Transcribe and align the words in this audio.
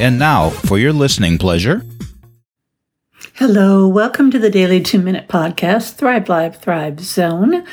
And 0.00 0.16
now, 0.16 0.50
for 0.50 0.78
your 0.78 0.92
listening 0.92 1.38
pleasure. 1.38 1.84
Hello, 3.34 3.88
welcome 3.88 4.30
to 4.30 4.38
the 4.38 4.48
Daily 4.48 4.80
Two 4.80 5.00
Minute 5.00 5.26
Podcast, 5.26 5.94
Thrive 5.94 6.28
Live, 6.28 6.60
Thrive 6.60 7.00
Zone. 7.00 7.64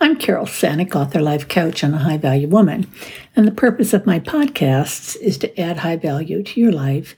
I'm 0.00 0.16
Carol 0.16 0.46
Sanick, 0.46 0.96
author, 0.96 1.20
life 1.20 1.46
coach, 1.46 1.82
and 1.82 1.94
a 1.94 1.98
high 1.98 2.16
value 2.16 2.48
woman. 2.48 2.90
And 3.36 3.46
the 3.46 3.52
purpose 3.52 3.92
of 3.92 4.06
my 4.06 4.18
podcasts 4.18 5.14
is 5.20 5.36
to 5.38 5.60
add 5.60 5.76
high 5.76 5.96
value 5.96 6.42
to 6.42 6.58
your 6.58 6.72
life 6.72 7.16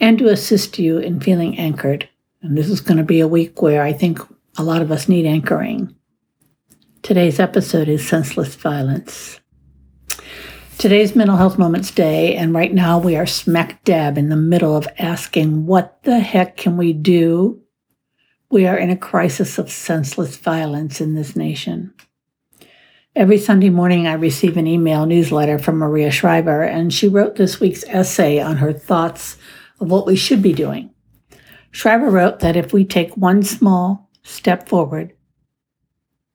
and 0.00 0.18
to 0.18 0.26
assist 0.26 0.80
you 0.80 0.98
in 0.98 1.20
feeling 1.20 1.56
anchored. 1.56 2.08
And 2.42 2.58
this 2.58 2.68
is 2.68 2.80
going 2.80 2.98
to 2.98 3.04
be 3.04 3.20
a 3.20 3.28
week 3.28 3.62
where 3.62 3.82
I 3.82 3.92
think 3.92 4.18
a 4.56 4.64
lot 4.64 4.82
of 4.82 4.90
us 4.90 5.08
need 5.08 5.26
anchoring. 5.26 5.94
Today's 7.02 7.38
episode 7.38 7.88
is 7.88 8.08
Senseless 8.08 8.56
Violence. 8.56 9.38
Today's 10.78 11.16
Mental 11.16 11.36
Health 11.36 11.58
Moments 11.58 11.90
Day, 11.90 12.36
and 12.36 12.54
right 12.54 12.72
now 12.72 13.00
we 13.00 13.16
are 13.16 13.26
smack 13.26 13.82
dab 13.82 14.16
in 14.16 14.28
the 14.28 14.36
middle 14.36 14.76
of 14.76 14.86
asking, 14.96 15.66
what 15.66 16.00
the 16.04 16.20
heck 16.20 16.56
can 16.56 16.76
we 16.76 16.92
do? 16.92 17.60
We 18.48 18.64
are 18.64 18.78
in 18.78 18.88
a 18.88 18.96
crisis 18.96 19.58
of 19.58 19.72
senseless 19.72 20.36
violence 20.36 21.00
in 21.00 21.16
this 21.16 21.34
nation. 21.34 21.92
Every 23.16 23.38
Sunday 23.38 23.70
morning, 23.70 24.06
I 24.06 24.12
receive 24.12 24.56
an 24.56 24.68
email 24.68 25.04
newsletter 25.04 25.58
from 25.58 25.78
Maria 25.78 26.12
Shriver, 26.12 26.62
and 26.62 26.94
she 26.94 27.08
wrote 27.08 27.34
this 27.34 27.58
week's 27.58 27.82
essay 27.88 28.40
on 28.40 28.58
her 28.58 28.72
thoughts 28.72 29.36
of 29.80 29.90
what 29.90 30.06
we 30.06 30.14
should 30.14 30.42
be 30.42 30.52
doing. 30.52 30.94
Shriver 31.72 32.08
wrote 32.08 32.38
that 32.38 32.54
if 32.54 32.72
we 32.72 32.84
take 32.84 33.16
one 33.16 33.42
small 33.42 34.08
step 34.22 34.68
forward, 34.68 35.12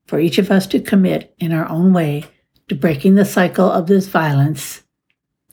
for 0.05 0.20
each 0.20 0.37
of 0.37 0.51
us 0.51 0.67
to 0.67 0.81
commit 0.81 1.34
in 1.39 1.53
our 1.53 1.70
own 1.70 1.93
way 1.93 2.25
to 2.70 2.76
breaking 2.76 3.16
the 3.16 3.26
cycle 3.26 3.70
of 3.70 3.88
this 3.88 4.08
violence, 4.08 4.84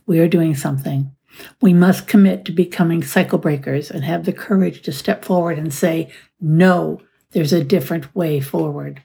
we 0.06 0.18
are 0.18 0.28
doing 0.28 0.54
something. 0.54 1.14
We 1.60 1.72
must 1.72 2.08
commit 2.08 2.44
to 2.44 2.52
becoming 2.52 3.02
cycle 3.02 3.38
breakers 3.38 3.90
and 3.90 4.04
have 4.04 4.24
the 4.24 4.32
courage 4.32 4.82
to 4.82 4.92
step 4.92 5.24
forward 5.24 5.58
and 5.58 5.72
say, 5.72 6.10
no, 6.40 7.00
there's 7.30 7.52
a 7.52 7.64
different 7.64 8.14
way 8.14 8.40
forward. 8.40 9.02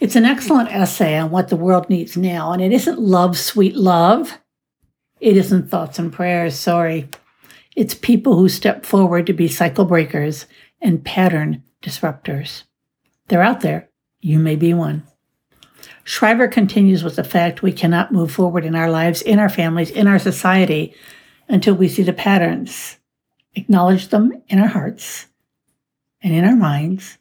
It's 0.00 0.16
an 0.16 0.24
excellent 0.24 0.70
essay 0.72 1.16
on 1.16 1.30
what 1.30 1.48
the 1.48 1.56
world 1.56 1.88
needs 1.88 2.16
now, 2.16 2.52
and 2.52 2.62
it 2.62 2.72
isn't 2.72 2.98
love, 2.98 3.38
sweet 3.38 3.76
love. 3.76 4.38
It 5.20 5.36
isn't 5.36 5.70
thoughts 5.70 5.98
and 5.98 6.12
prayers, 6.12 6.56
sorry. 6.56 7.08
It's 7.76 7.94
people 7.94 8.36
who 8.36 8.48
step 8.48 8.84
forward 8.84 9.26
to 9.26 9.32
be 9.32 9.48
cycle 9.48 9.84
breakers 9.84 10.46
and 10.80 11.04
pattern 11.04 11.62
disruptors. 11.82 12.64
They're 13.28 13.42
out 13.42 13.60
there. 13.60 13.88
You 14.20 14.38
may 14.38 14.56
be 14.56 14.74
one. 14.74 15.04
Shriver 16.04 16.48
continues 16.48 17.02
with 17.02 17.16
the 17.16 17.24
fact 17.24 17.62
we 17.62 17.72
cannot 17.72 18.12
move 18.12 18.32
forward 18.32 18.64
in 18.64 18.74
our 18.74 18.90
lives, 18.90 19.22
in 19.22 19.38
our 19.38 19.48
families, 19.48 19.90
in 19.90 20.06
our 20.06 20.18
society 20.18 20.94
until 21.48 21.74
we 21.74 21.88
see 21.88 22.02
the 22.02 22.12
patterns, 22.12 22.98
acknowledge 23.54 24.08
them 24.08 24.42
in 24.48 24.58
our 24.58 24.68
hearts 24.68 25.26
and 26.22 26.32
in 26.32 26.44
our 26.44 26.56
minds, 26.56 27.18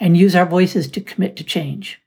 and 0.00 0.16
use 0.16 0.34
our 0.34 0.46
voices 0.46 0.88
to 0.90 1.00
commit 1.00 1.36
to 1.36 1.44
change. 1.44 2.00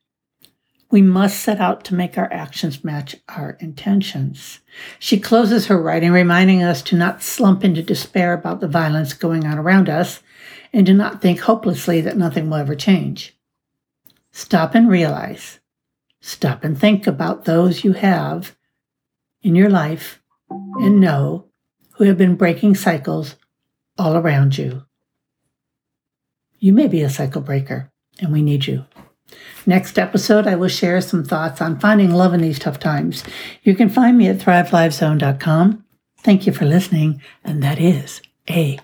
We 0.90 1.02
must 1.02 1.42
set 1.42 1.60
out 1.60 1.84
to 1.86 1.96
make 1.96 2.18
our 2.18 2.32
actions 2.32 2.84
match 2.84 3.16
our 3.28 3.58
intentions. 3.60 4.60
She 5.00 5.20
closes 5.20 5.68
her 5.68 5.82
writing 5.82 6.12
reminding 6.12 6.64
us 6.64 6.82
to 6.84 6.96
not 6.96 7.24
slump 7.24 7.64
into 7.66 7.84
despair 7.84 8.34
about 8.34 8.62
the 8.62 8.68
violence 8.68 9.14
going 9.14 9.46
on 9.46 9.58
around 9.58 9.90
us 9.90 10.22
and 10.72 10.86
to 10.86 10.94
not 10.94 11.22
think 11.22 11.40
hopelessly 11.42 12.00
that 12.02 12.18
nothing 12.18 12.50
will 12.50 12.58
ever 12.58 12.76
change. 12.76 13.38
Stop 14.32 14.76
and 14.76 14.90
realize 14.90 15.60
Stop 16.28 16.66
and 16.66 16.78
think 16.78 17.08
about 17.08 17.46
those 17.46 17.86
you 17.86 17.94
have 17.94 18.54
in 19.42 19.56
your 19.56 19.70
life 19.70 20.22
and 20.50 21.00
know 21.00 21.46
who 21.94 22.04
have 22.04 22.18
been 22.18 22.36
breaking 22.36 22.76
cycles 22.76 23.38
all 23.98 24.18
around 24.18 24.58
you. 24.58 24.84
You 26.60 26.74
may 26.74 26.88
be 26.88 27.02
a 27.02 27.10
cycle 27.10 27.42
breaker, 27.42 27.94
and 28.20 28.34
we 28.34 28.42
need 28.42 28.68
you. 28.68 28.84
Next 29.66 29.98
episode, 29.98 30.48
I 30.48 30.56
will 30.56 30.68
share 30.68 31.00
some 31.00 31.24
thoughts 31.24 31.62
on 31.62 31.80
finding 31.80 32.12
love 32.12 32.34
in 32.34 32.42
these 32.42 32.60
tough 32.60 32.78
times. 32.78 33.24
You 33.64 33.74
can 33.74 33.88
find 33.88 34.18
me 34.18 34.28
at 34.28 34.40
thrivelivezone.com. 34.40 35.86
Thank 36.18 36.46
you 36.46 36.52
for 36.52 36.66
listening, 36.66 37.22
and 37.46 37.64
that 37.64 37.80
is 37.80 38.22
a 38.50 38.80